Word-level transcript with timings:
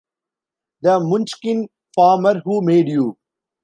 The 0.81 0.99
Munchkin 0.99 1.69
farmer 1.93 2.39
who 2.39 2.63
made 2.63 2.87
you? 2.87 3.19